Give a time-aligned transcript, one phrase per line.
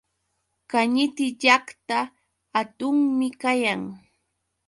[0.71, 1.97] Kañiti llaqta
[2.53, 3.81] hatunmi kayan.